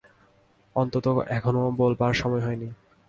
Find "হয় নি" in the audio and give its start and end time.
2.43-2.69